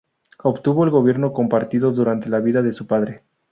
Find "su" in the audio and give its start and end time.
2.71-2.87